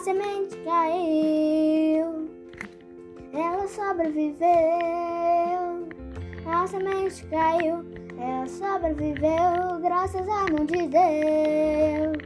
[0.00, 2.28] semente caiu,
[3.32, 4.48] ela sobreviveu.
[6.44, 7.84] A semente caiu,
[8.18, 12.16] ela sobreviveu, graças à mão de Deus.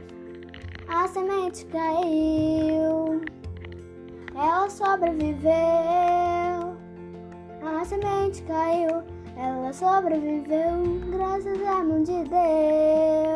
[0.87, 3.21] A semente caiu,
[4.35, 5.51] ela sobreviveu.
[7.61, 9.03] A semente caiu,
[9.37, 13.32] ela sobreviveu, graças à mão de Deus.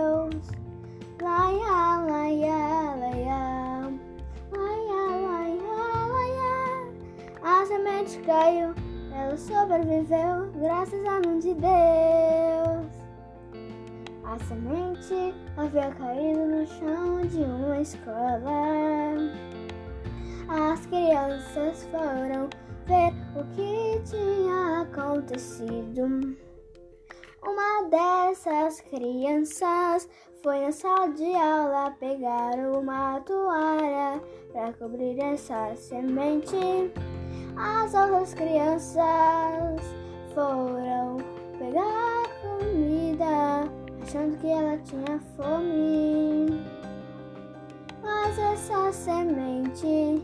[7.78, 8.74] Semente caiu,
[9.14, 12.88] ela sobreviveu, graças à mão de Deus.
[14.24, 19.16] A semente havia caído no chão de uma escola.
[20.50, 22.50] As crianças foram
[22.88, 26.36] ver o que tinha acontecido.
[27.44, 30.10] Uma dessas crianças
[30.42, 36.58] foi na sala de aula pegar uma toalha para cobrir essa semente.
[37.60, 39.02] As outras crianças
[40.36, 41.18] foram
[41.58, 43.68] pegar comida,
[44.04, 46.64] achando que ela tinha fome.
[48.04, 50.24] Mas essa semente,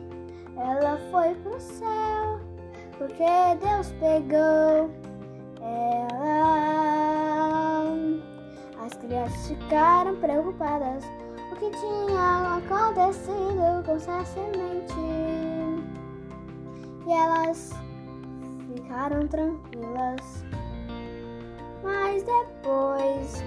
[0.55, 2.39] ela foi pro céu,
[2.99, 3.25] porque
[3.65, 4.91] Deus pegou
[5.59, 6.13] ela.
[8.85, 11.03] As crianças ficaram preocupadas,
[11.51, 15.52] o que tinha acontecido com essa semente.
[18.93, 20.45] Ficaram tranquilas.
[21.81, 23.43] Mas depois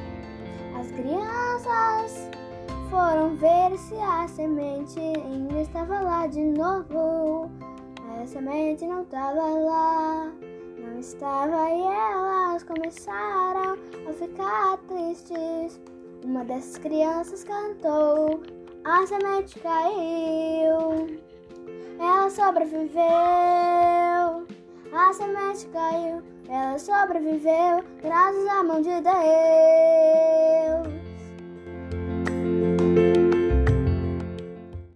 [0.78, 2.28] as crianças
[2.90, 7.48] foram ver se a semente ainda estava lá de novo.
[8.20, 10.32] A semente não estava lá,
[10.78, 15.80] não estava e elas começaram a ficar tristes.
[16.24, 18.42] Uma dessas crianças cantou,
[18.84, 21.20] a semente caiu,
[22.00, 24.15] ela sobreviveu
[24.92, 29.06] a semente caiu, ela sobreviveu, graças à mão de Deus.